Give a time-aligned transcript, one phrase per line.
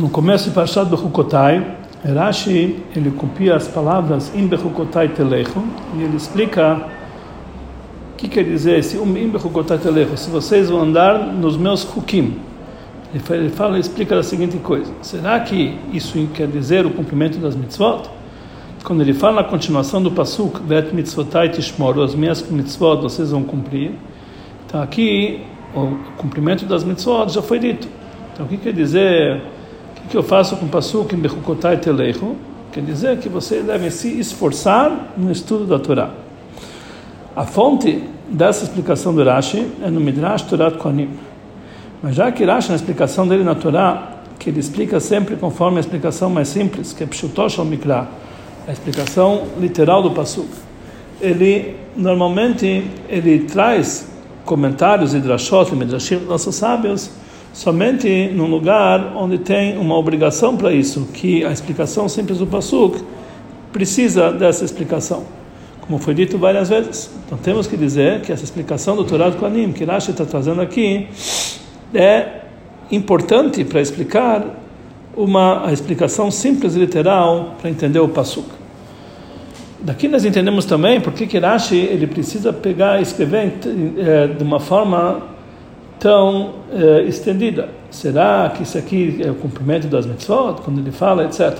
[0.00, 5.62] No começo de Parshat Bechukotai, Rashi ele copia as palavras Im Bechukotai Telecho
[5.94, 6.86] e ele explica
[8.14, 10.16] o que quer dizer esse Im Bechukotai Telecho.
[10.16, 12.38] Se vocês vão andar nos meus Hukim.
[13.12, 17.54] Ele fala, ele explica a seguinte coisa: será que isso quer dizer o cumprimento das
[17.54, 18.08] mitzvot?
[18.82, 23.42] Quando ele fala na continuação do pasuk, Vet mitzvotai tishmoru, as minhas mitzvot vocês vão
[23.42, 23.90] cumprir.
[24.66, 25.42] Então aqui
[25.74, 27.86] o cumprimento das mitzvot já foi dito.
[28.32, 29.59] Então o que quer dizer?
[30.10, 32.34] Que eu faço com o pasuk Bechukotai Telecho?
[32.72, 36.10] Quer dizer que vocês devem se esforçar no estudo da Torá.
[37.36, 41.10] A fonte dessa explicação do Rashi é no Midrash Torah Kohanim.
[42.02, 45.80] Mas já que Rashi, na explicação dele na Torá, que ele explica sempre conforme a
[45.80, 48.08] explicação mais simples, que é Pshutosh al Mikra,
[48.66, 50.48] a explicação literal do Pasuk,
[51.20, 54.10] ele normalmente ele traz
[54.44, 57.12] comentários e drashot e midrashim nossos sábios
[57.52, 63.02] somente num lugar onde tem uma obrigação para isso, que a explicação simples do Pasuk
[63.72, 65.24] precisa dessa explicação,
[65.80, 67.10] como foi dito várias vezes.
[67.26, 70.60] Então temos que dizer que essa explicação do Torá do Kohanim, que Rashi está trazendo
[70.60, 71.08] aqui,
[71.94, 72.40] é
[72.90, 74.44] importante para explicar
[75.16, 78.48] uma a explicação simples e literal para entender o Pasuk.
[79.82, 83.54] Daqui nós entendemos também por que Rashi ele precisa pegar e escrever
[83.98, 85.29] é, de uma forma
[86.00, 87.68] tão é, estendida.
[87.90, 91.52] Será que isso aqui é o cumprimento das mitzvot, quando ele fala, etc.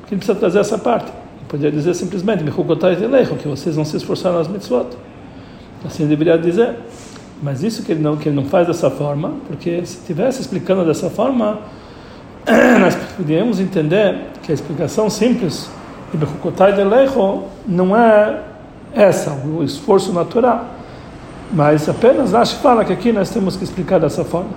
[0.00, 1.06] Porque ele precisa trazer essa parte.
[1.06, 4.88] Ele poderia dizer simplesmente, que vocês vão se esforçar nas mitzvot.
[5.84, 6.76] Assim deveria dizer.
[7.42, 10.84] Mas isso que ele não que ele não faz dessa forma, porque se tivesse explicando
[10.84, 11.60] dessa forma,
[12.80, 15.70] nós poderíamos entender que a explicação simples
[16.10, 18.40] de Bechukotai de Lecho não é
[18.92, 20.79] essa, o esforço natural.
[21.52, 24.50] Mas apenas que fala que aqui nós temos que explicar dessa forma.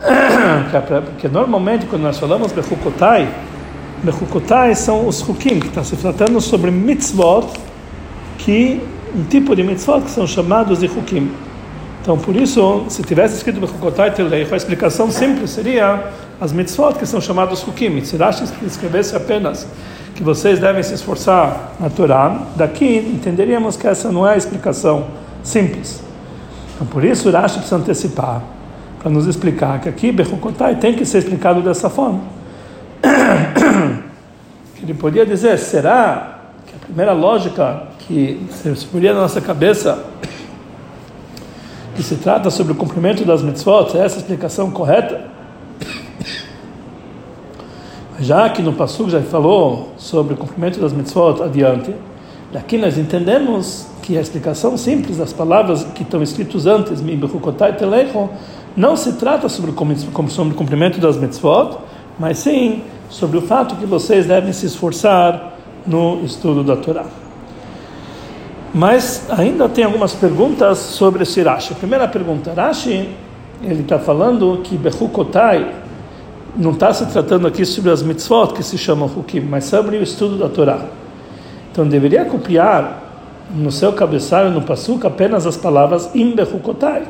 [1.06, 3.28] Porque normalmente quando nós falamos Bechukotai,
[4.02, 7.46] Bechukotai são os Hukim, que está se tratando sobre mitzvot,
[8.38, 8.80] que
[9.14, 11.30] um tipo de mitzvot que são chamados de Hukim.
[12.02, 17.06] Então, por isso, se tivesse escrito Bechukotai Teleich, a explicação simples seria as mitzvot que
[17.06, 18.04] são chamados Hukim.
[18.04, 19.66] Se Rashi escrevesse apenas
[20.14, 25.06] que vocês devem se esforçar na Torá, daqui entenderíamos que essa não é a explicação
[25.42, 26.05] simples.
[26.76, 28.42] Então, por isso, Rashi precisa antecipar
[28.98, 32.20] para nos explicar que aqui Bechukotai tem que ser explicado dessa forma.
[34.82, 40.04] Ele podia dizer, será que a primeira lógica que se podia na nossa cabeça
[41.94, 45.24] que se trata sobre o cumprimento das mitzvot, é essa a explicação correta?
[48.20, 51.94] Já que no Passuk já falou sobre o cumprimento das mitzvot adiante,
[52.52, 57.02] daqui nós entendemos que a explicação simples das palavras que estão escritas antes,
[58.76, 59.74] não se trata sobre o
[60.54, 61.78] cumprimento das mitzvot,
[62.16, 67.04] mas sim sobre o fato que vocês devem se esforçar no estudo da Torá.
[68.72, 71.74] Mas ainda tem algumas perguntas sobre esse Rashi.
[71.74, 73.08] Primeira pergunta, Rashi,
[73.60, 75.74] ele está falando que Bechukotai
[76.56, 80.02] não está se tratando aqui sobre as mitzvot que se chamam Hukim, mas sobre o
[80.04, 80.78] estudo da Torá.
[81.72, 83.02] Então deveria copiar
[83.50, 87.04] no seu cabeçalho, no Pasuk, apenas as palavras Im Bechukotai.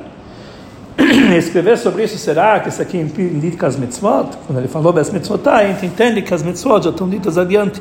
[1.36, 4.28] Escrever sobre isso, será que isso aqui indica as mitzvot?
[4.47, 7.80] Quando ele falou das mitzvotai, a gente entende que as mitzvot já estão ditas adiante.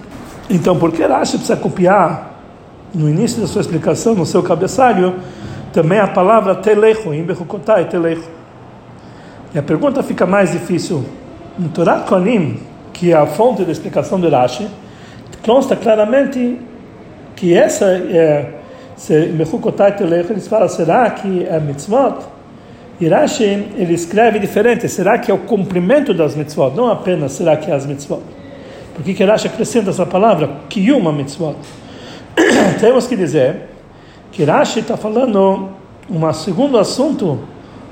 [0.50, 2.36] Então, por que Rashi precisa copiar
[2.94, 5.16] no início da sua explicação, no seu cabeçalho,
[5.74, 8.30] também a palavra telecho, em Bechukotai, telecho.
[9.54, 11.06] E a pergunta fica mais difícil.
[11.58, 12.60] No Torah Konim,
[12.94, 14.70] que é a fonte da explicação de Rashi,
[15.44, 16.60] consta claramente
[17.36, 18.54] que essa é,
[20.30, 22.20] eles falam, será que é mitzvot?
[23.00, 27.70] E ele escreve diferente, será que é o cumprimento das mitzvot, não apenas será que
[27.70, 28.22] é as mitzvot.
[28.94, 31.58] Por que, que Rashi acrescenta essa palavra, kiyuma mitzvot?
[32.80, 33.64] temos que dizer
[34.32, 35.70] que Rashi está falando
[36.10, 37.40] um segundo assunto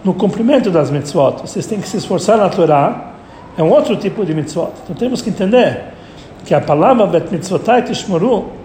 [0.06, 1.42] no cumprimento das mitzvot.
[1.42, 3.14] Vocês têm que se esforçar na Torá,
[3.58, 4.72] é um outro tipo de mitzvot.
[4.84, 5.94] Então temos que entender
[6.46, 8.63] que a palavra bet mitzvotai tishmoru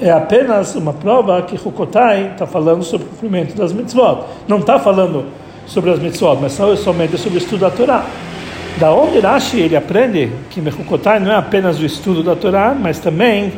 [0.00, 4.24] é apenas uma prova que Hukotai está falando sobre o cumprimento das mitzvot.
[4.48, 5.26] Não está falando
[5.66, 8.04] sobre as mitzvot, mas somente sobre o estudo da Torá.
[8.78, 12.98] Da onde Rashi ele aprende que Mechukotai não é apenas o estudo da Torá, mas
[12.98, 13.52] também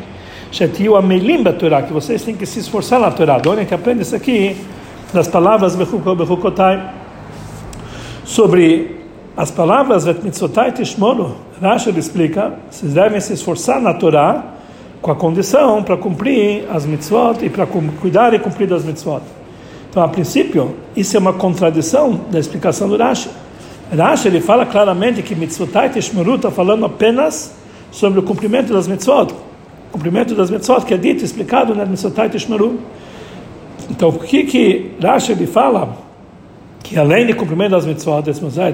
[0.51, 3.39] Shetiu Amelim da Torá, que vocês têm que se esforçar na Torá.
[3.39, 4.57] De onde que aprende isso aqui?
[5.13, 6.91] Das palavras Bechukotai.
[8.25, 9.01] Sobre
[9.37, 14.52] as palavras Vetmitzotai Tishmono, Rashi explica, vocês devem se esforçar na Torá
[15.03, 19.21] com a condição para cumprir as mitzvot e para cuidar e cumprir as mitzvot.
[19.89, 23.29] Então, a princípio, isso é uma contradição da explicação do Rashi.
[23.95, 27.53] Rashi ele fala claramente que mitzvotai tishmeru está falando apenas
[27.91, 29.33] sobre o cumprimento das mitzvot.
[29.89, 32.79] O cumprimento das mitzvot que é dito, explicado na mitzvotai tishmeru.
[33.91, 35.97] Então, o que que Rashi ele fala?
[36.81, 38.23] Que além de cumprimento das mitzvot,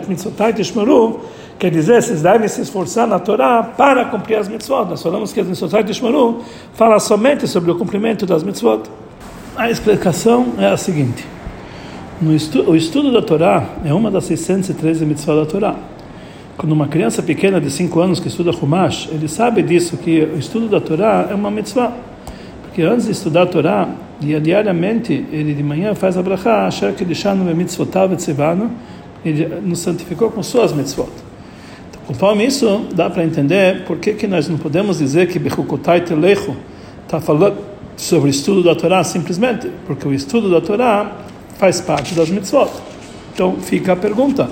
[0.08, 1.22] mitzvotai tishmeru,
[1.60, 4.86] quer dizer, vocês devem se esforçar na Torá para cumprir as mitzvot.
[4.90, 6.42] Nós falamos que as mitzvotai tishmeru
[6.74, 8.84] fala somente sobre o cumprimento das mitzvot.
[9.58, 11.28] A explicação é a seguinte.
[12.34, 15.76] Estu, o estudo da Torá é uma das 613 mitzvot da Torá.
[16.58, 20.38] Quando uma criança pequena de 5 anos que estuda Humash, ele sabe disso, que o
[20.38, 21.92] estudo da Torá é uma mitzvah.
[22.64, 23.90] Porque antes de estudar a Torá,
[24.20, 28.72] diariamente, ele de manhã faz a brachá, que deixando mitzvotav etzivano,
[29.26, 31.29] ele nos santificou com suas mitzvot.
[32.10, 36.56] Conforme isso, dá para entender por que, que nós não podemos dizer que Bechukotai Telecho
[37.04, 37.58] está falando
[37.96, 41.18] sobre o estudo da Torá simplesmente, porque o estudo da Torá
[41.60, 42.72] faz parte das mitzvot.
[43.32, 44.50] Então fica a pergunta: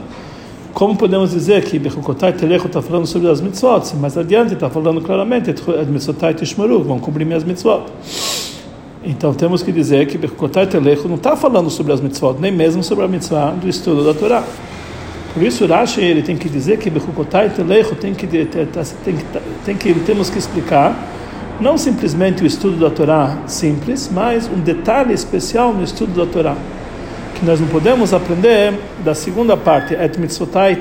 [0.72, 4.70] como podemos dizer que Bechukotai Telecho está falando sobre as mitzvot, se mais adiante está
[4.70, 5.56] falando claramente
[5.88, 7.86] mitzvotai Tishmaru, vão cumprir minhas mitzvot.
[9.04, 12.84] Então temos que dizer que Bechukotai Telecho não está falando sobre as mitzvot, nem mesmo
[12.84, 14.44] sobre a mitzvah do estudo da Torá.
[15.38, 19.16] Por isso Rashi ele tem que dizer que Bechukotai Telecho tem que, tem
[19.64, 20.98] tem que temos que explicar
[21.62, 26.56] não simplesmente o estudo da Torá simples, mas um detalhe especial no estudo da Torá
[27.36, 30.76] que nós não podemos aprender da segunda parte, et mitzvotai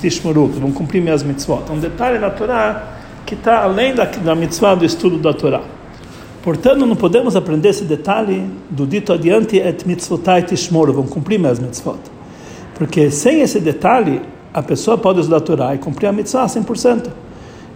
[0.00, 1.70] tishmuruk, vão cumprir minhas mitzvot.
[1.70, 2.94] Um detalhe na Torá
[3.26, 5.60] que está além da, da mitzvah do estudo da Torá.
[6.40, 11.58] Portanto, não podemos aprender esse detalhe do dito adiante, et mitzvotai tishmuruk, vão cumprir minhas
[11.58, 12.11] mitzvot.
[12.74, 14.20] Porque sem esse detalhe,
[14.52, 17.08] a pessoa pode estudar a Torá e cumprir a mitzvah 100%.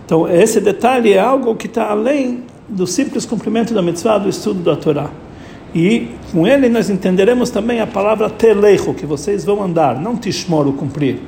[0.05, 4.61] Então, esse detalhe é algo que está além do simples cumprimento da mitzvah do estudo
[4.63, 5.11] da Torá.
[5.75, 10.73] E com ele nós entenderemos também a palavra telecho, que vocês vão andar, não tishmoro,
[10.73, 11.19] cumprir.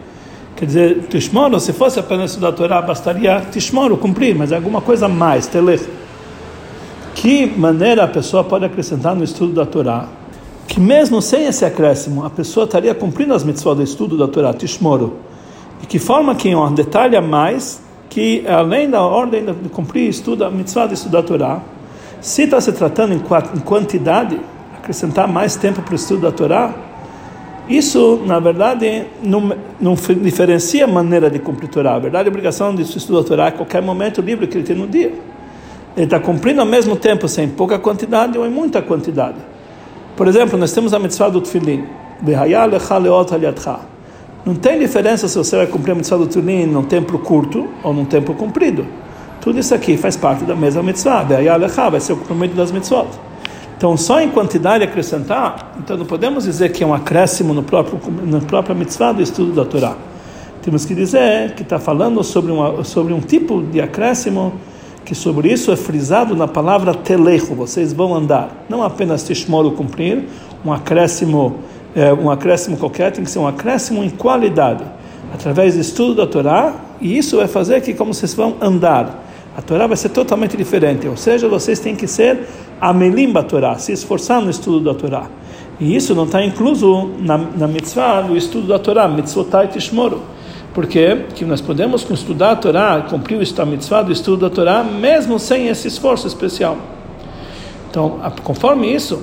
[0.56, 4.80] Quer dizer, tishmoro, se fosse apenas estudar a Torá, bastaria tishmoro, cumprir, mas é alguma
[4.80, 5.88] coisa mais, telecho.
[7.14, 10.08] Que maneira a pessoa pode acrescentar no estudo da Torá?
[10.68, 14.52] Que mesmo sem esse acréscimo, a pessoa estaria cumprindo as mitzvot do estudo da Torá,
[14.52, 15.14] tishmoro.
[15.80, 17.80] De que forma que um detalhe a mais,
[18.10, 21.62] que além da ordem de cumprir estudo, a mitzvah de estudar a Torá,
[22.20, 24.38] se está se tratando em quantidade,
[24.76, 26.74] acrescentar mais tempo para o estudo da Torá,
[27.66, 31.94] isso, na verdade, não, não diferencia a maneira de cumprir a Torá.
[31.94, 34.76] A verdade, a obrigação de estudar a Torá é qualquer momento livre que ele tem
[34.76, 35.14] no dia.
[35.96, 39.47] Ele está cumprindo ao mesmo tempo, sem pouca quantidade ou em muita quantidade.
[40.18, 41.84] Por exemplo, nós temos a mitzvah do Tfilin.
[44.44, 47.94] Não tem diferença se você vai cumprir a mitzvah do Tfilin num tempo curto ou
[47.94, 48.84] num tempo comprido.
[49.40, 51.22] Tudo isso aqui faz parte da mesma mitzvah.
[51.88, 53.06] Vai ser o cumprimento das mitzvot.
[53.76, 58.00] Então, só em quantidade acrescentar, então não podemos dizer que é um acréscimo no próprio,
[58.26, 59.94] na própria mitzvah do estudo da Torá.
[60.62, 64.54] Temos que dizer que está falando sobre, uma, sobre um tipo de acréscimo
[65.08, 68.66] que sobre isso é frisado na palavra telecho, vocês vão andar.
[68.68, 70.24] Não apenas tishmoro cumprir,
[70.62, 71.60] um acréscimo,
[71.96, 74.84] é, um acréscimo qualquer, tem que ser um acréscimo em qualidade,
[75.32, 79.24] através do estudo da Torá, e isso vai fazer que como vocês vão andar.
[79.56, 82.46] A Torá vai ser totalmente diferente, ou seja, vocês têm que ser
[82.78, 85.26] amelim a Torá, se esforçar no estudo da Torá.
[85.80, 90.20] E isso não está incluso na, na mitzvah, no estudo da Torá, mitzvotai tishmoro.
[90.74, 95.38] Porque que nós podemos estudar a Torá, cumprir a mitzvah do estudo da Torá, mesmo
[95.38, 96.76] sem esse esforço especial.
[97.90, 99.22] Então, conforme isso,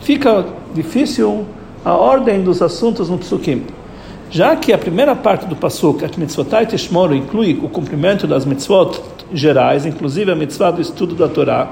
[0.00, 1.44] fica difícil
[1.84, 3.64] a ordem dos assuntos no psukim.
[4.30, 9.00] Já que a primeira parte do pasuk, a mitzvotai tishmoro, inclui o cumprimento das mitzvot
[9.32, 11.68] gerais, inclusive a mitzvah do estudo da Torá,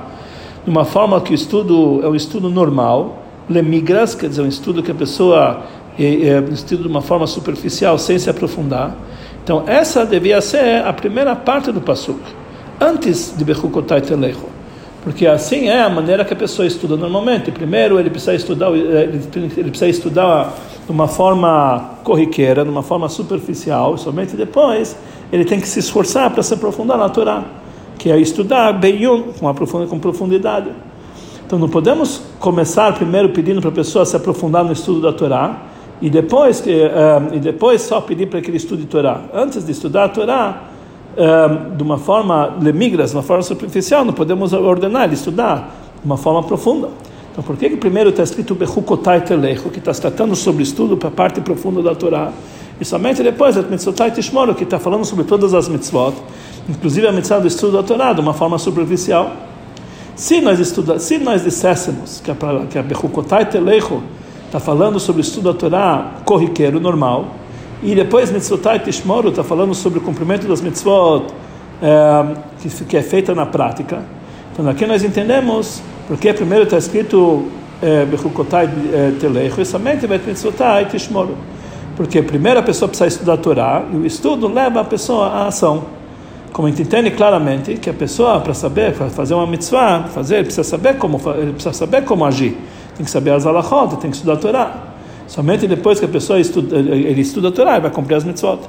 [0.65, 4.83] de uma forma que o estudo é um estudo normal, lemigras, quer dizer, um estudo
[4.83, 5.62] que a pessoa
[5.99, 8.97] é, é estudo de uma forma superficial, sem se aprofundar.
[9.43, 12.21] Então, essa devia ser a primeira parte do pasuk,
[12.81, 14.53] antes de Bechukotai Telecho.
[15.03, 17.51] Porque assim é a maneira que a pessoa estuda normalmente.
[17.51, 20.55] Primeiro, ele precisa estudar, ele precisa estudar
[20.87, 24.97] de uma forma corriqueira, de uma forma superficial, somente depois
[25.33, 27.45] ele tem que se esforçar para se aprofundar na Torá,
[27.99, 29.33] que é estudar Beyun
[29.89, 30.71] com profundidade.
[31.47, 35.72] Então não podemos começar primeiro pedindo para a pessoa se aprofundar no estudo da Torá
[36.03, 39.23] e depois que uh, e depois só pedir para que ele estude Torá.
[39.33, 40.63] Antes de estudar a Torá
[41.17, 46.05] uh, de uma forma lemigras, de uma forma superficial, não podemos ordenar ele estudar de
[46.05, 46.89] uma forma profunda.
[47.31, 51.09] Então por que, que primeiro está escrito Bechukotai Telecho, que está tratando sobre estudo para
[51.09, 52.33] a parte profunda da Torá?
[52.81, 56.15] E somente depois, a mitzvotai tishmoro, que está falando sobre todas as mitzvot,
[56.69, 59.31] inclusive a mitzvah do estudo da Torá, de uma forma superficial.
[60.17, 62.35] Se nós, estuda, se nós disséssemos que a,
[62.69, 64.03] que a Bechukotai Telecho
[64.53, 67.37] está falando sobre o estudo da Torá corriqueiro, normal,
[67.83, 71.25] E depois mitzvotai tishmoru está falando sobre o cumprimento das mitzvot
[71.83, 74.03] é, que, que é feita na prática.
[74.53, 77.49] Então aqui nós entendemos porque primeiro está escrito
[78.11, 78.69] Bechukotai
[79.19, 81.35] Telecho e somente mitzvotai tishmoru.
[81.97, 85.47] Porque primeiro a pessoa precisa estudar a Torá e o estudo leva a pessoa à
[85.49, 85.83] ação.
[86.53, 90.45] Como a gente entende claramente que a pessoa para saber para fazer uma mitzvah, fazer,
[90.45, 92.55] precisa saber como precisa saber como agir.
[92.97, 94.77] Tem que saber as alachot, tem que estudar a Torá.
[95.27, 98.61] Somente depois que a pessoa estuda, ele estuda a Torá, ele vai cumprir as mitzvot.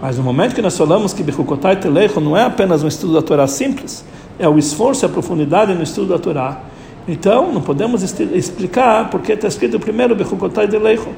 [0.00, 3.22] Mas no momento que nós falamos que Bechukotai Telecho não é apenas um estudo da
[3.22, 4.04] Torá simples,
[4.38, 6.60] é o esforço e a profundidade no estudo da Torá.
[7.06, 11.08] Então, não podemos explicar porque está escrito primeiro Bechukotai Telecho.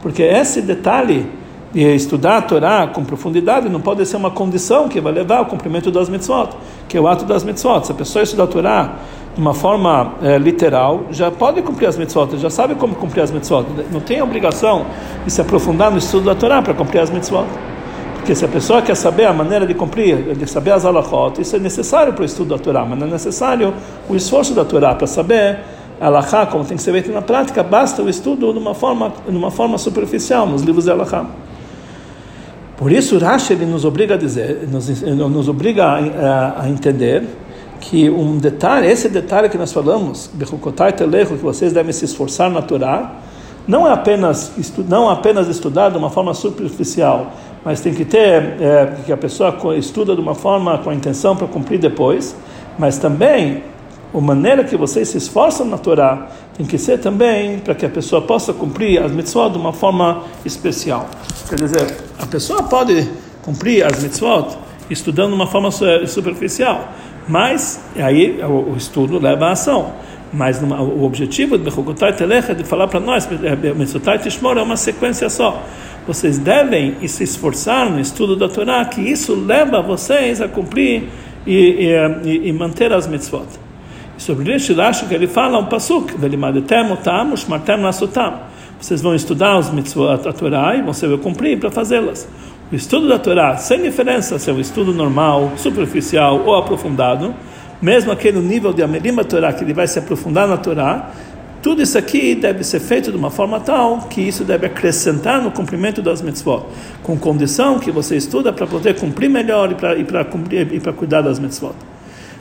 [0.00, 1.26] Porque esse detalhe
[1.72, 5.46] de estudar a Torá com profundidade não pode ser uma condição que vai levar ao
[5.46, 6.50] cumprimento das mitzvot,
[6.88, 7.86] que é o ato das mitzvot.
[7.86, 8.96] Se a pessoa estudar a Torá
[9.38, 13.30] de uma forma é, literal, já pode cumprir as mitzvot, já sabe como cumprir as
[13.30, 13.66] mitzvot.
[13.92, 14.84] Não tem a obrigação
[15.24, 17.46] de se aprofundar no estudo da Torá para cumprir as mitzvot.
[18.16, 21.54] Porque se a pessoa quer saber a maneira de cumprir, de saber as halachot, isso
[21.54, 23.72] é necessário para o estudo da Torá, mas não é necessário
[24.08, 25.60] o esforço da Torá para saber
[26.00, 29.36] Alahá, como tem que ser feito na prática, basta o estudo de uma forma, de
[29.36, 31.26] uma forma superficial, nos livros de Alahá.
[32.76, 37.24] Por isso, Rashi ele nos obriga a dizer, nos, nos obriga a, a, a, entender
[37.80, 43.16] que um detalhe, esse detalhe que nós falamos, que vocês devem se esforçar na Torá,
[43.66, 44.52] não é apenas
[44.88, 47.32] não é apenas estudar de uma forma superficial,
[47.64, 51.36] mas tem que ter é, que a pessoa estuda de uma forma com a intenção
[51.36, 52.34] para cumprir depois,
[52.78, 53.62] mas também
[54.14, 57.90] a maneira que vocês se esforçam na Torá tem que ser também para que a
[57.90, 61.06] pessoa possa cumprir as mitzvot de uma forma especial.
[61.48, 63.06] Quer dizer, a pessoa pode
[63.42, 64.56] cumprir as mitzvot
[64.90, 65.70] estudando de uma forma
[66.06, 66.88] superficial,
[67.28, 69.92] mas aí o, estudo leva à ação.
[70.32, 73.28] Mas numa, o objetivo de Bechukotai Telecha é de falar para nós,
[73.76, 75.62] Mitzotai Tishmor é uma sequência só.
[76.06, 81.04] Vocês devem se esforçar no estudo da Torá, que isso leva vocês a cumprir
[81.46, 81.90] e,
[82.24, 83.46] e, e manter as mitzvot.
[84.16, 86.14] Sobre isso, Rashi que ele fala um pasuk.
[88.80, 92.28] Vocês vão estudar os mitzvot, a Torá, e você vai cumprir para fazê-las.
[92.70, 97.34] O estudo da Torá, sem diferença se é um estudo normal, superficial ou aprofundado,
[97.80, 101.10] mesmo aquele nível de Amelim Torá, que ele vai se aprofundar na Torá,
[101.62, 105.50] tudo isso aqui deve ser feito de uma forma tal que isso deve acrescentar no
[105.50, 106.66] cumprimento das mitzvot,
[107.02, 110.04] com condição que você estuda para poder cumprir melhor e
[110.78, 111.74] para cuidar das mitzvot.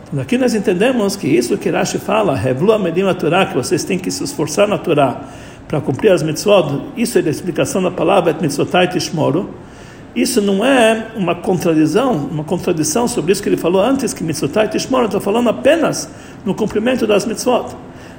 [0.09, 3.97] Então, aqui nós entendemos que isso que Rashi fala, Revlu Amedim Torá, que vocês têm
[3.97, 5.21] que se esforçar na Torá
[5.69, 9.66] para cumprir as mitzvot, isso é a explicação da palavra et mitzvotai tishmoru.
[10.15, 14.67] Isso não é uma contradição, uma contradição sobre isso que ele falou antes, que mitzvotai
[14.67, 16.09] tishmoru, está falando apenas
[16.43, 17.75] no cumprimento das mitzvot.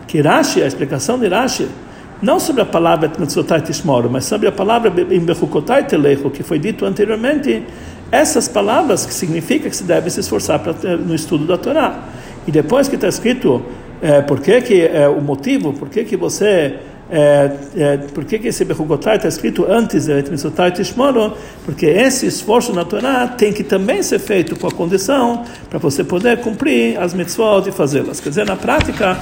[0.06, 1.68] Que Rashi, a explicação de Rashi,
[2.22, 6.58] não sobre a palavra mitzvotai tishmoru, mas sobre a palavra em bechukotai telecho, que foi
[6.58, 7.64] dito anteriormente,
[8.10, 12.04] essas palavras que significa que se deve se esforçar pra, no estudo da Torá.
[12.46, 13.62] E depois que está escrito
[14.00, 16.76] é, por que, que é o motivo, por que, que você
[17.10, 21.32] é, é, por que, esse Bechugotai está escrito antes de Etmisotai Tishmoro?
[21.64, 26.04] Porque esse esforço na Torá tem que também ser feito com a condição para você
[26.04, 28.20] poder cumprir as mitzvot e fazê-las.
[28.20, 29.18] Quer dizer, na prática,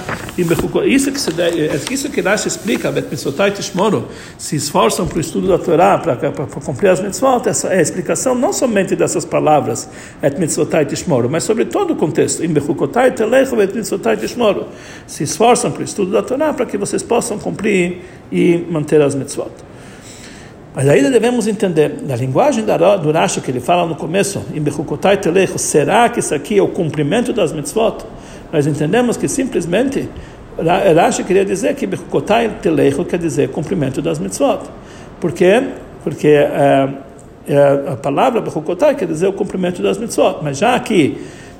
[0.84, 5.20] isso que, se deve, é isso que Rashi explica, Etmisotai Tishmoro, se esforçam para o
[5.20, 6.16] estudo da Torá, para,
[6.64, 9.88] cumprir as mitzvot, essa é a explicação não somente dessas palavras,
[10.22, 12.42] Etmisotai Tishmoro, mas sobre todo o contexto.
[15.06, 17.75] Se esforçam para o estudo da Torá para que vocês possam cumprir
[18.32, 19.50] e manter as mitzvot.
[20.74, 25.16] Mas ainda devemos entender, na linguagem do Rashi que ele fala no começo, em Bechukotai
[25.16, 28.04] Telecho, será que isso aqui é o cumprimento das mitzvot?
[28.52, 30.06] Nós entendemos que simplesmente
[30.94, 34.60] Rashi queria dizer que Bechukotai Telecho quer dizer cumprimento das mitzvot.
[35.18, 35.62] Por quê?
[36.04, 36.88] Porque é,
[37.48, 40.40] é, a palavra Bechukotai quer dizer o cumprimento das mitzvot.
[40.42, 41.16] Mas já que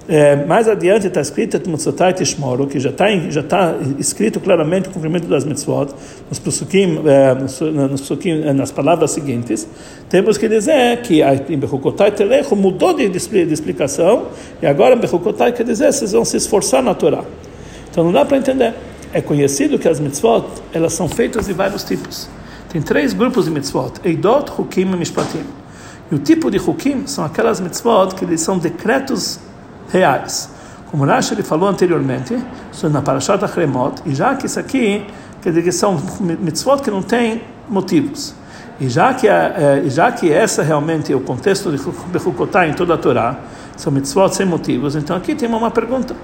[0.09, 4.93] é, mais adiante está escrito Tmutzotai Tishmoru, que já está já tá escrito claramente o
[4.93, 5.89] cumprimento das mitzvot,
[6.29, 9.67] nos psukim, é, nos psukim, é, nas palavras seguintes,
[10.09, 14.27] temos que dizer que em Bechukotai Telecho mudou de, de, de, explicação,
[14.63, 17.25] e agora em Bechukotai quer dizer vocês vão se esforçar na Torá.
[17.91, 18.75] Então não dá para entender.
[19.13, 22.29] É conhecido que as mitzvot, elas são feitas de vários tipos.
[22.71, 25.43] Tem três grupos de mitzvot, Eidot, Hukim e Mishpatim.
[26.13, 29.41] E o tipo de Hukim são aquelas mitzvot que eles são decretos
[29.89, 30.51] reais.
[30.91, 32.39] Como Rashi ele falou anteriormente,
[32.85, 35.07] na Parashat Achremot, e já que isso aqui,
[35.43, 38.35] quer dizer que são mitzvot que não têm motivos.
[38.79, 41.79] E já que, é, já que essa realmente é o contexto de
[42.09, 43.37] Bechukotai em toda a Torá,
[43.77, 46.15] são mitzvot sem motivos, então aqui tem uma pergunta.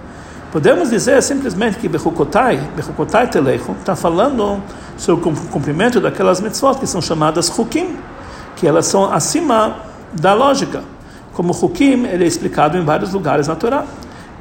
[0.53, 4.63] Podemos dizer simplesmente que Bechukotai, Bechukotai Telecho, está falando
[4.97, 7.97] sobre o cumprimento daquelas mitzvot que são chamadas Hukim
[8.63, 9.77] que elas são acima
[10.13, 10.85] da lógica.
[11.33, 13.85] Como Hukim, ele é explicado em vários lugares na Torá.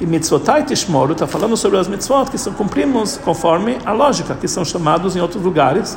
[0.00, 4.48] E mitzvotai tishmoru está falando sobre as mitzvot que são cumprimos conforme a lógica, que
[4.48, 5.96] são chamados em outros lugares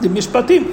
[0.00, 0.66] de mishpatim.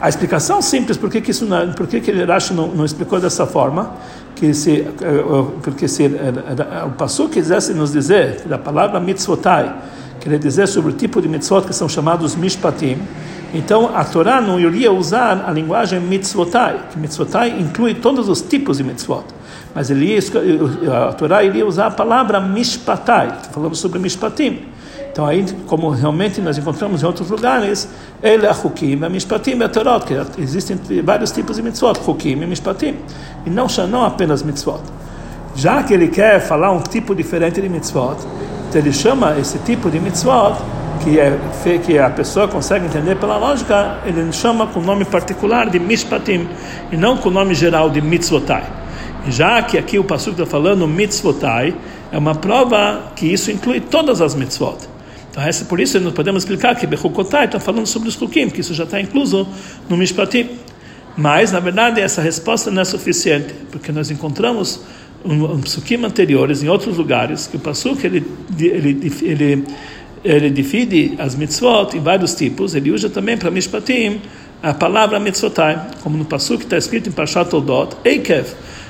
[0.00, 3.18] A explicação simples, por que, que isso não, por que, que Rashi não, não explicou
[3.18, 3.92] dessa forma,
[4.36, 5.24] que se, eh,
[5.62, 9.74] porque se eh, o Passu quisesse nos dizer da palavra mitzvotai,
[10.20, 12.98] quer dizer sobre o tipo de mitzvot que são chamados mishpatim,
[13.54, 18.78] então a Torá não iria usar a linguagem mitzvotai, que mitzvotai inclui todos os tipos
[18.78, 19.24] de mitzvot.
[19.72, 20.18] Mas ele
[20.92, 24.62] a Torá iria usar a palavra mishpatai, falando sobre mishpatim.
[25.12, 27.88] Então aí, como realmente nós encontramos em outros lugares,
[28.20, 32.46] ele é hukim, é mishpatim, é torot, que existem vários tipos de mitzvot, hukim e
[32.46, 32.96] mishpatim,
[33.46, 34.80] e não, não apenas mitzvot.
[35.54, 38.16] Já que ele quer falar um tipo diferente de mitzvot,
[38.68, 40.56] então ele chama esse tipo de mitzvot
[41.02, 45.78] que é que a pessoa consegue entender pela lógica, ele chama com nome particular de
[45.78, 46.48] mishpatim
[46.92, 48.64] e não com nome geral de mitzvotai.
[49.28, 51.74] Já que aqui o pasuk está falando mitzvotai,
[52.12, 54.78] é uma prova que isso inclui todas as mitzvot.
[55.30, 58.60] Então, essa, por isso, nós podemos explicar que Bechukotai está falando sobre os Hukim, que
[58.60, 59.48] isso já está incluso
[59.88, 60.48] no Mishpatim.
[61.16, 64.80] Mas, na verdade, essa resposta não é suficiente, porque nós encontramos
[65.24, 68.24] um, um anteriores em outros lugares que o pasuk ele
[68.58, 69.64] ele ele
[70.24, 72.74] ele divide as mitzvot em vários tipos.
[72.74, 74.20] Ele usa também para mishpatim
[74.62, 78.46] a palavra mitzvotai, como no pasuk que está escrito em Parshat Oldot, Eikev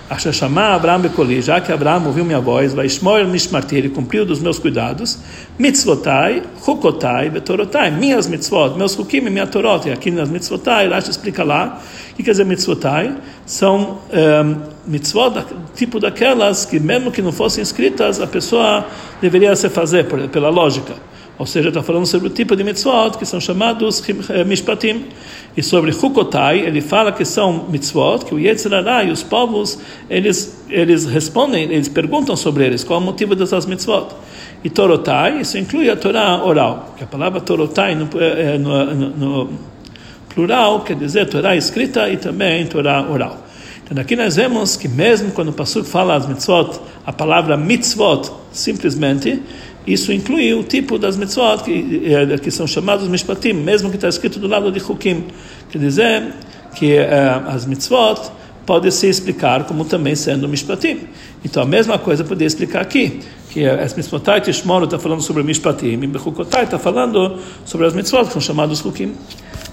[0.08, 4.26] Asher chamar Abraão Bekoli, já que Abraão ouviu minha voz, vai Ishmael Mishmarti, ele cumpriu
[4.26, 5.18] dos meus cuidados,
[5.58, 11.10] mitzvotai, hukotai, betorotai, minhas mitzvot, meus hukim e minha torot, e aqui nas mitzvotai, Rashi
[11.10, 11.80] explica lá,
[12.12, 13.16] o que quer dizer mitzvotai?
[13.46, 15.42] São um, mitzvot,
[15.74, 18.86] tipo daquelas que mesmo que não fossem escritas, a pessoa
[19.22, 20.92] deveria se fazer, pela lógica.
[21.36, 25.06] Ou seja, está falando sobre o tipo de mitzvot que são chamados eh, mishpatim.
[25.56, 30.64] E sobre Hukotai, ele fala que são mitzvot, que o Yetzirará e os povos, eles,
[30.68, 34.08] eles respondem, eles perguntam sobre eles, qual é o motivo dessas mitzvot.
[34.64, 39.10] E Torotai, isso inclui a Torá oral, que a palavra Torotai no, é, no, no,
[39.10, 39.50] no
[40.34, 43.44] plural quer dizer Torá escrita e também Torá oral.
[43.84, 48.30] Então aqui nós vemos que mesmo quando o Pasuk fala as mitzvot, a palavra mitzvot,
[48.50, 49.42] simplesmente,
[49.86, 54.08] isso inclui o tipo das mitzvot que, eh, que são chamados mishpatim, mesmo que está
[54.08, 55.24] escrito do lado de Hukim.
[55.70, 56.34] Quer dizer
[56.74, 58.32] que uh, as mitzvot
[58.64, 61.00] podem se explicar como também sendo mishpatim.
[61.44, 63.20] Então a mesma coisa poderia explicar aqui,
[63.50, 68.24] que as mitzvotai Tishmoro está falando sobre mishpatim, e Bechukotai está falando sobre as mitzvot
[68.24, 69.14] que são chamados Hukim.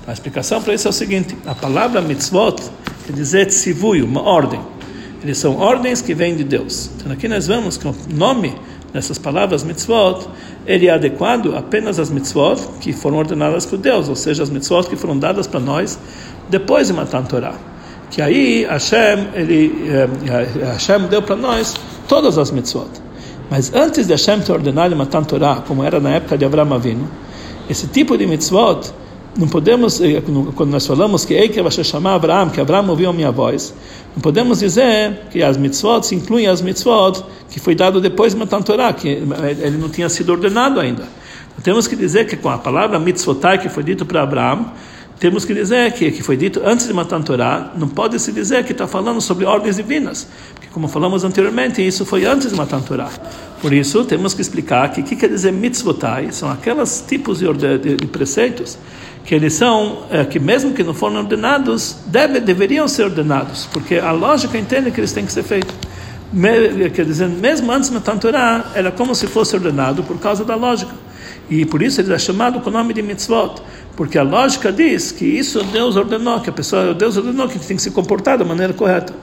[0.05, 2.57] A explicação para isso é o seguinte: a palavra mitzvot
[3.05, 4.59] quer dizer tzivui, uma ordem.
[5.23, 6.89] Eles são ordens que vêm de Deus.
[6.97, 8.55] Então aqui nós vemos que o nome
[8.93, 10.27] nessas palavras mitzvot,
[10.65, 14.83] ele é adequado apenas às mitzvot que foram ordenadas por Deus, ou seja, as mitzvot
[14.89, 15.97] que foram dadas para nós
[16.49, 17.55] depois de Matan Torah.
[18.09, 21.73] Que aí Hashem, ele, eh, Hashem deu para nós
[22.07, 22.89] todas as mitzvot.
[23.49, 27.07] Mas antes de Hashem ter ordenado Matan Torah, como era na época de Abraão Avinu,
[27.69, 28.93] esse tipo de mitzvot
[29.37, 30.21] não podemos, eh,
[30.55, 33.73] quando nós falamos que Eike vai chamar Abraão, que Abraão ouviu a minha voz,
[34.13, 38.39] não podemos dizer que as mitzvot se incluem as mitzvot que foi dado depois de
[38.39, 41.03] Matan Torah, que ele não tinha sido ordenado ainda.
[41.51, 44.71] Então, temos que dizer que com a palavra mitzvotai que foi dito para Abraão,
[45.17, 48.65] temos que dizer que que foi dito antes de Matan Torah, não pode se dizer
[48.65, 52.81] que está falando sobre ordens divinas, porque como falamos anteriormente, isso foi antes de Matan
[52.81, 53.11] Torah.
[53.61, 57.77] Por isso, temos que explicar que o que quer dizer mitzvotai, são aqueles tipos de,
[57.77, 58.77] de, de preceitos
[59.31, 63.95] que eles são, é, que mesmo que não foram ordenados, deve, deveriam ser ordenados, porque
[63.95, 65.73] a lógica entende que eles têm que ser feitos.
[66.33, 70.53] Me, quer dizer, mesmo antes da Torá, era como se fosse ordenado por causa da
[70.55, 70.91] lógica.
[71.49, 73.61] E por isso ele é chamado com o nome de mitzvot,
[73.95, 77.77] porque a lógica diz que isso Deus ordenou, que a pessoa, Deus ordenou que tem
[77.77, 79.13] que se comportar da maneira correta.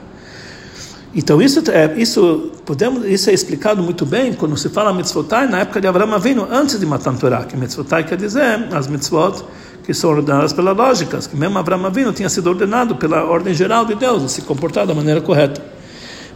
[1.13, 5.59] Então isso é isso podemos isso é explicado muito bem quando se fala mitzvotai na
[5.59, 9.43] época de Abraão Avinu antes de Matan Torah, que mitzvotai quer dizer as mitzvot
[9.89, 13.85] que são ordenadas pela lógica, que mesmo Abraão Avinu tinha sido ordenado pela ordem geral
[13.85, 15.59] de Deus, de se comportar da maneira correta.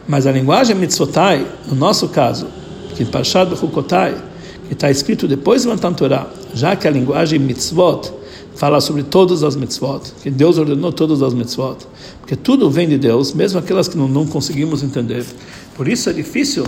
[0.08, 2.48] Mas a linguagem mitzvotai, no nosso caso,
[2.96, 4.16] que Parshat Bechukotai,
[4.68, 5.94] que está escrito depois de Matan
[6.56, 8.12] já que a linguagem mitzvot
[8.56, 11.78] fala sobre todas as mitzvot, que Deus ordenou todas as mitzvot,
[12.22, 15.24] porque tudo vem de Deus, mesmo aquelas que não, não conseguimos entender.
[15.76, 16.66] Por isso é difícil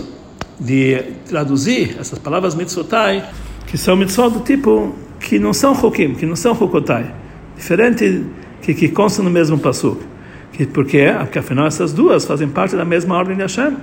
[0.60, 3.28] de traduzir essas palavras mitzvotai,
[3.66, 7.12] que são mitzvot do tipo que não são Hukim, que não são Hukotai,
[7.56, 8.24] diferente
[8.62, 10.00] que, que constam no mesmo Passuk.
[10.52, 13.76] Que, porque, porque afinal essas duas fazem parte da mesma ordem de Hashem.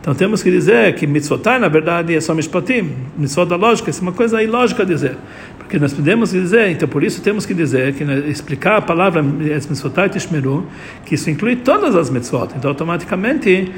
[0.00, 4.00] Então temos que dizer que mitzvotai, na verdade, é só mishpatim, mitzvot da lógica, isso
[4.00, 5.16] é uma coisa ilógica dizer.
[5.58, 10.08] Porque nós podemos dizer, então por isso temos que dizer, que explicar a palavra mitzvotai
[10.08, 10.64] tishmeru,
[11.04, 12.54] que isso inclui todas as mitzvot.
[12.56, 13.72] Então automaticamente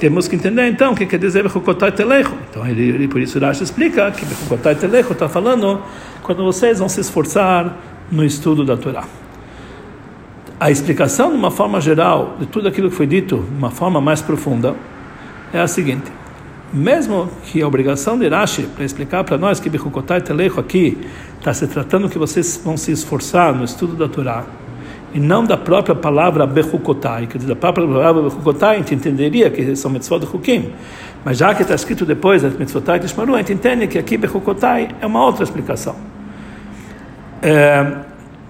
[0.00, 2.32] temos que entender então o que quer dizer bechukotai telecho.
[2.50, 5.82] Então ele, ele, por isso Rashi explica que bechukotai telecho está falando
[6.22, 7.76] quando vocês vão se esforçar
[8.10, 9.04] no estudo da Torá.
[10.58, 14.00] A explicação, de uma forma geral, de tudo aquilo que foi dito, de uma forma
[14.00, 14.74] mais profunda,
[15.52, 16.10] é a seguinte:
[16.72, 20.96] mesmo que a obrigação de Rashi para explicar para nós que Bechukotai Telecho aqui
[21.38, 24.44] está se tratando que vocês vão se esforçar no estudo da Torá,
[25.12, 29.50] e não da própria palavra Bechukotai, quer dizer, da própria palavra Bechukotai, a gente entenderia
[29.50, 30.72] que são mitzvot de Hukim,
[31.24, 35.06] mas já que está escrito depois mitzvotai de a gente entende que aqui Bechukotai é
[35.06, 35.96] uma outra explicação.
[37.42, 37.94] É,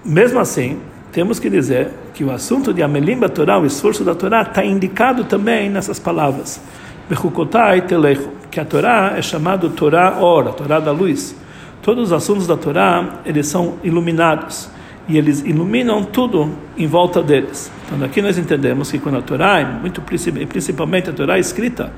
[0.05, 0.79] mesmo assim,
[1.11, 5.23] temos que dizer que o assunto de Amelim Torá, o esforço da Torá, está indicado
[5.23, 6.61] também nessas palavras.
[7.09, 11.35] Bechukotai telecho, que a Torá é chamado Torá Ora, Torá da luz.
[11.81, 14.69] Todos os assuntos da Torá, eles são iluminados
[15.11, 17.69] e eles iluminam tudo em volta deles.
[17.85, 21.91] Então aqui nós entendemos que quando a Torá, muito principalmente a Torá escrita,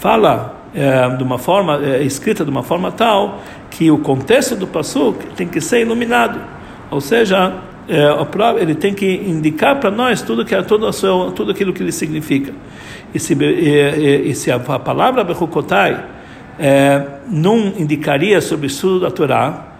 [0.00, 4.66] fala é, de uma forma é, escrita de uma forma tal que o contexto do
[4.66, 6.40] pasuk tem que ser iluminado,
[6.90, 7.52] ou seja,
[7.86, 11.82] é, ele tem que indicar para nós tudo que é todo seu, tudo aquilo que
[11.82, 12.52] ele significa.
[13.12, 16.02] E se, e, e se a, a palavra Bechukotai
[16.58, 19.74] é, não indicaria sobre o estudo da Torá,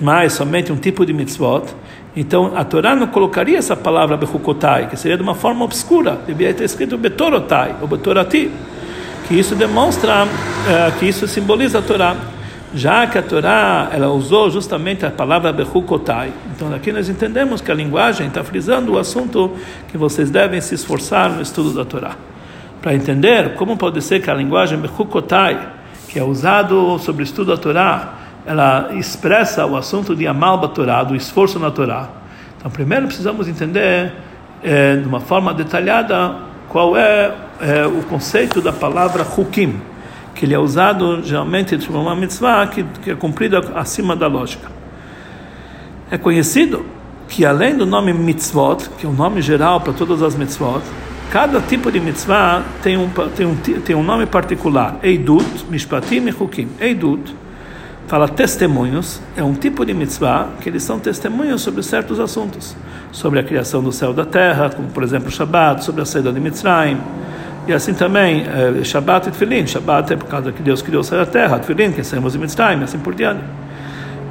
[0.00, 1.74] mais somente um tipo de mitzvot,
[2.16, 6.52] então a Torá não colocaria essa palavra Bechukotai, que seria de uma forma obscura, devia
[6.54, 8.50] ter escrito Betorotai ou Betorati,
[9.26, 10.26] que isso demonstra,
[10.68, 12.16] é, que isso simboliza a Torá
[12.74, 16.32] já que a Torá ela usou justamente a palavra Bechukotai.
[16.54, 19.52] Então aqui nós entendemos que a linguagem está frisando o assunto
[19.88, 22.16] que vocês devem se esforçar no estudo da Torá.
[22.82, 25.72] Para entender como pode ser que a linguagem Bechukotai,
[26.08, 28.14] que é usado sobre o estudo da Torá,
[28.46, 32.08] ela expressa o assunto de Amal Torá, do esforço na Torá.
[32.58, 34.12] Então primeiro precisamos entender
[34.62, 36.36] é, de uma forma detalhada
[36.68, 39.80] qual é, é o conceito da palavra Hukim
[40.34, 44.68] que ele é usado geralmente de uma mitzvah que, que é cumprida acima da lógica.
[46.10, 46.84] É conhecido
[47.28, 50.82] que além do nome mitzvot, que é o um nome geral para todas as mitzvot,
[51.30, 54.98] cada tipo de mitzvah tem um, tem um, tem um nome particular.
[55.02, 56.68] Eidut, Mishpatim e Hukim.
[56.80, 57.34] Eidut
[58.06, 62.76] fala testemunhos, é um tipo de mitzvah que eles são testemunhos sobre certos assuntos.
[63.12, 66.04] Sobre a criação do céu e da terra, como por exemplo o Shabbat, sobre a
[66.04, 67.00] saída de Mitzrayim
[67.66, 69.66] e assim também, é, Shabbat e Tfilin.
[69.66, 71.58] Shabbat é por causa que Deus criou o céu e a terra.
[71.58, 73.42] Tfilin, que saímos de Mitzrayim, assim por diante.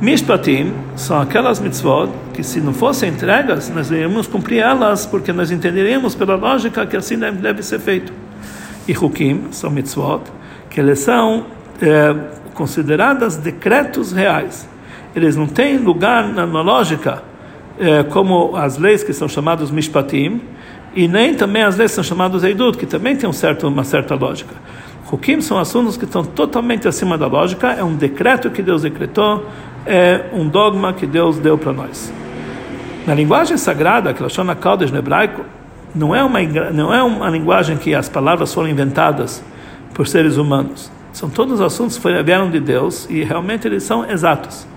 [0.02, 5.50] Mishpatim são aquelas mitzvot que, se não fossem entregas, nós iríamos cumprir elas, porque nós
[5.50, 8.12] entenderíamos pela lógica que assim deve, ser feito.
[8.86, 10.24] E Hukim são mitzvot
[10.70, 11.46] que eles são
[11.82, 12.16] é,
[12.54, 14.68] consideradas decretos reais.
[15.16, 17.24] Eles não têm lugar na, na lógica
[17.80, 20.42] é, como as leis que são chamadas Mishpatim,
[20.96, 24.16] e nem também as leis são chamadas Eidut, que também tem um certo, uma certa
[24.16, 24.54] lógica.
[25.12, 29.46] Hukim são assuntos que estão totalmente acima da lógica, é um decreto que Deus decretou,
[29.86, 32.12] é um dogma que Deus deu para nós.
[33.06, 35.44] Na linguagem sagrada, que ela chama Kodesh no hebraico,
[35.94, 39.44] não é, uma, não é uma linguagem que as palavras foram inventadas
[39.94, 40.92] por seres humanos.
[41.14, 44.68] São todos assuntos que vieram de Deus e realmente eles são exatos.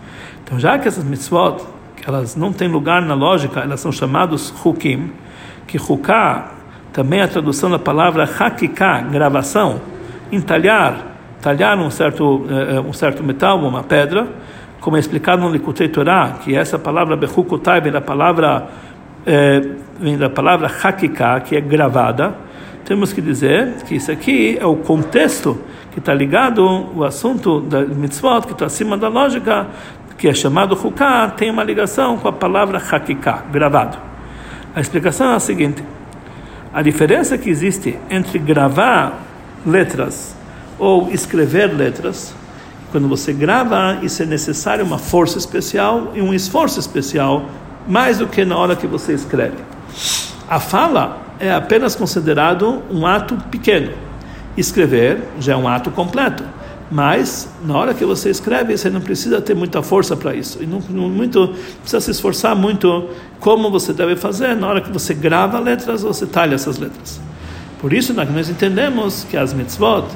[0.45, 1.65] Então, já que essas mitzvot,
[1.97, 5.11] que elas não têm lugar na lógica, elas são chamados hukim,
[5.67, 6.53] que Huká,
[6.93, 9.81] também a tradução da palavra Hakiká, gravação,
[10.31, 14.29] entalhar, talhar um certo, uh, um certo metal, uma pedra,
[14.81, 18.69] como é explicado no Likutei Torah, que essa palavra Bechukotai vem da palavra,
[19.23, 22.35] uh, vem da palavra Hakiká, que é gravada,
[22.85, 25.59] temos que dizer que isso aqui é o contexto
[25.97, 26.63] que está ligado
[26.95, 29.67] o assunto da mitzvot, que está acima da lógica,
[30.19, 33.97] que é chamado Huká, tem uma ligação com a palavra Hakiká, gravado.
[34.75, 35.83] A explicação é a seguinte:
[36.71, 39.23] a diferença que existe entre gravar
[39.65, 40.37] letras
[40.79, 42.35] ou escrever letras,
[42.93, 47.47] quando você grava, isso é necessário uma força especial e um esforço especial,
[47.89, 49.57] mais do que na hora que você escreve.
[50.47, 54.06] A fala é apenas considerado um ato pequeno.
[54.57, 56.45] Escrever já é um ato completo.
[56.91, 60.67] Mas na hora que você escreve, você não precisa ter muita força para isso e
[60.67, 61.49] não, não muito
[61.81, 63.09] precisa se esforçar muito
[63.41, 67.21] como você deve fazer na hora que você grava letras você talha essas letras.
[67.81, 70.07] Por isso nós entendemos que as mitzvot,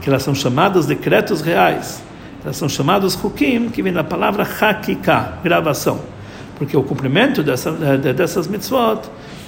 [0.00, 2.02] que elas são chamadas decretos reais,
[2.42, 6.00] elas são chamadas hukim, que vem da palavra hakika, gravação,
[6.58, 9.00] porque o cumprimento dessa, dessas mitzvot,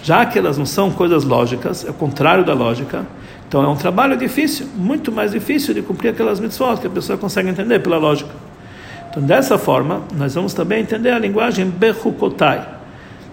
[0.02, 3.04] já que elas não são coisas lógicas, é o contrário da lógica
[3.48, 7.16] então é um trabalho difícil, muito mais difícil de cumprir aquelas mitzvot que a pessoa
[7.16, 8.30] consegue entender pela lógica.
[9.08, 12.68] Então, dessa forma, nós vamos também entender a linguagem Bechukotai,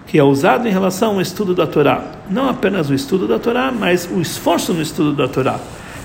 [0.06, 2.02] que é usado em relação ao estudo da Torá.
[2.30, 5.60] Não apenas o estudo da Torá, mas o esforço no estudo da Torá.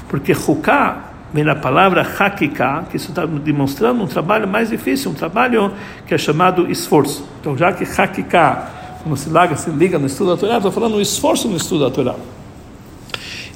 [0.09, 5.13] Porque Chuká vem da palavra Hakika, que isso está demonstrando um trabalho mais difícil, um
[5.13, 5.71] trabalho
[6.05, 7.25] que é chamado esforço.
[7.39, 10.95] Então, já que Hakika, quando se liga, se liga no estudo da Torá, estou falando
[10.95, 12.15] o esforço no estudo da Torá.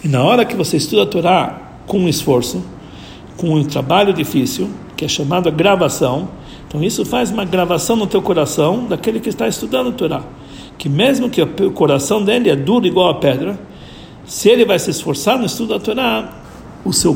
[0.04, 2.64] E na hora que você estuda a Torá com esforço,
[3.38, 6.30] com um trabalho difícil, que é chamado gravação,
[6.68, 10.24] então isso faz uma gravação no teu coração daquele que está estudando a Torá.
[10.78, 13.60] Que mesmo que o coração dele é duro igual a pedra,
[14.26, 16.34] se ele vai se esforçar no estudo da Torá,
[16.84, 17.12] o seu,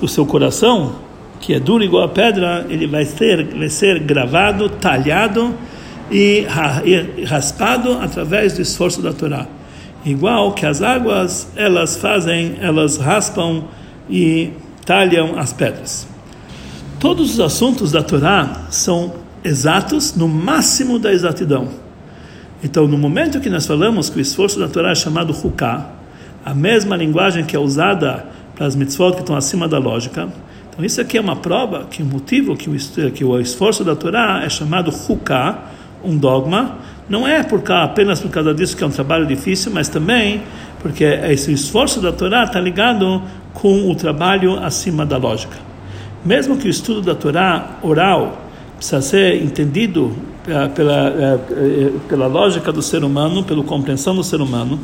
[0.00, 0.96] o seu coração,
[1.40, 5.54] que é duro igual a pedra, ele vai ser, vai ser gravado, talhado
[6.10, 6.46] e
[7.26, 9.46] raspado através do esforço da Torá.
[10.04, 13.64] Igual que as águas, elas fazem, elas raspam
[14.08, 14.50] e
[14.84, 16.06] talham as pedras.
[17.00, 21.68] Todos os assuntos da Torá são exatos no máximo da exatidão.
[22.62, 25.90] Então, no momento que nós falamos que o esforço da Torá é chamado Huká,
[26.44, 30.28] a mesma linguagem que é usada para as mitzvot que estão acima da lógica.
[30.70, 33.96] Então isso aqui é uma prova que o motivo que o, que o esforço da
[33.96, 35.70] Torá é chamado Huká,
[36.04, 39.72] um dogma, não é por causa, apenas por causa disso que é um trabalho difícil,
[39.72, 40.42] mas também
[40.80, 43.22] porque esse esforço da Torá está ligado
[43.54, 45.56] com o trabalho acima da lógica.
[46.24, 48.44] Mesmo que o estudo da Torá oral
[48.76, 50.14] precisa ser entendido
[50.46, 54.78] eh, pela, pela, eh, pela lógica do ser humano, pela compreensão do ser humano,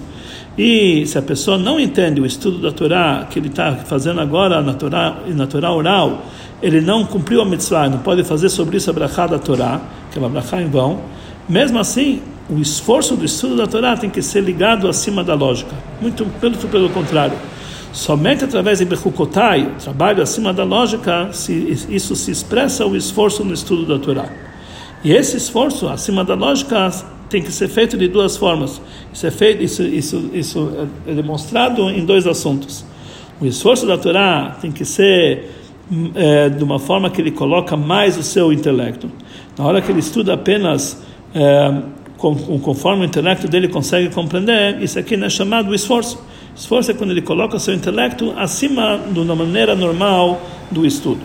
[0.56, 4.60] e se a pessoa não entende o estudo da Torá que ele está fazendo agora
[4.62, 6.24] na Torá, na Torá oral,
[6.62, 10.18] ele não cumpriu a mitzvah, não pode fazer sobre isso a brachá da Torá, que
[10.18, 11.00] é uma brachá em vão.
[11.48, 15.74] Mesmo assim, o esforço do estudo da Torá tem que ser ligado acima da lógica.
[16.00, 17.36] Muito pelo, pelo contrário.
[17.92, 21.52] Somente através de Bechukotai, trabalho acima da lógica, se,
[21.88, 24.28] isso se expressa o esforço no estudo da Torá.
[25.02, 26.90] E esse esforço acima da lógica
[27.28, 28.80] tem que ser feito de duas formas.
[29.12, 32.84] Isso é feito, isso, isso, isso é demonstrado em dois assuntos.
[33.40, 35.59] O esforço da Torá tem que ser
[36.14, 39.10] é, de uma forma que ele coloca mais o seu intelecto.
[39.58, 41.02] Na hora que ele estuda apenas
[41.34, 41.82] é,
[42.18, 46.22] conforme o intelecto dele consegue compreender, isso aqui não é chamado esforço.
[46.54, 51.22] Esforço é quando ele coloca o seu intelecto acima de uma maneira normal do estudo.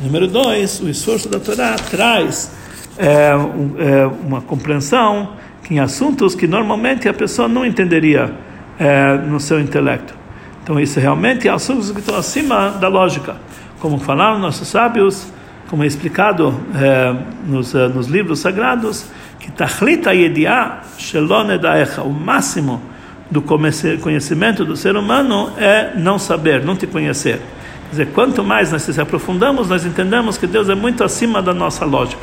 [0.00, 2.54] Número dois, o esforço da Torá traz
[2.96, 5.30] é, é, uma compreensão
[5.70, 8.32] em assuntos que normalmente a pessoa não entenderia
[8.78, 10.14] é, no seu intelecto.
[10.62, 13.36] Então, isso realmente é assuntos que estão acima da lógica.
[13.80, 15.26] Como falaram nossos sábios,
[15.68, 17.16] como é explicado é,
[17.46, 19.06] nos, é, nos livros sagrados,
[19.38, 22.82] que Tachlita Yediah Shelone Daecha, o máximo
[23.30, 27.40] do conhecimento do ser humano é não saber, não te conhecer.
[27.84, 31.54] Quer dizer, quanto mais nós se aprofundamos, nós entendemos que Deus é muito acima da
[31.54, 32.22] nossa lógica.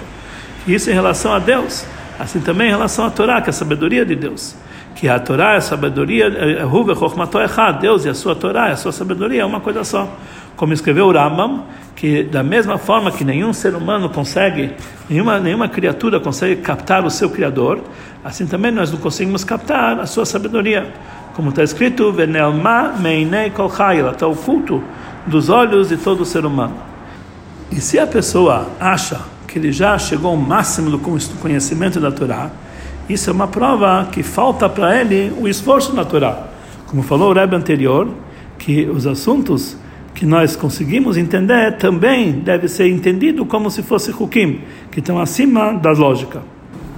[0.68, 1.86] Isso em relação a Deus.
[2.20, 4.56] Assim também em relação à Torá, que é a sabedoria de Deus.
[4.96, 6.64] Que a Torá é a sabedoria, é, é
[7.80, 10.10] Deus e a sua Torá, a sua sabedoria é uma coisa só.
[10.58, 11.64] Como escreveu o Rambam,
[11.96, 14.72] que da mesma forma que nenhum ser humano consegue,
[15.08, 17.80] nenhuma, nenhuma criatura consegue captar o seu Criador,
[18.26, 20.92] assim também nós não conseguimos captar a sua sabedoria.
[21.36, 23.72] Como está escrito, Venelma meinei kol
[24.12, 24.84] está oculto
[25.28, 26.76] dos olhos de todo ser humano.
[27.72, 31.00] E se a pessoa acha que ele já chegou ao máximo do
[31.40, 32.50] conhecimento da Torá,
[33.08, 36.48] isso é uma prova que falta para ele o esforço na Torá.
[36.88, 38.08] Como falou o Rebbe anterior,
[38.58, 39.78] que os assuntos
[40.18, 45.74] que nós conseguimos entender também deve ser entendido como se fosse hukim, que estão acima
[45.74, 46.42] da lógica.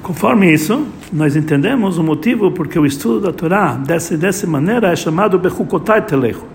[0.01, 4.95] Conforme isso, nós entendemos o motivo porque o estudo da Torá dessa, dessa maneira é
[4.95, 6.45] chamado Bechukotai Telecho.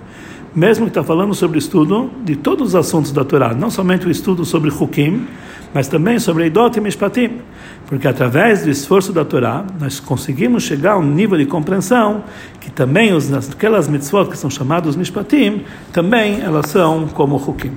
[0.55, 4.07] Mesmo que está falando sobre o estudo de todos os assuntos da Torá, não somente
[4.07, 5.27] o estudo sobre hukim,
[5.75, 7.39] mas também sobre Eidot e Mishpatim,
[7.89, 12.23] porque através do esforço da Torá nós conseguimos chegar a um nível de compreensão
[12.61, 17.73] que também os, aquelas mitzvot que são chamadas Mishpatim, também elas são como Hukim.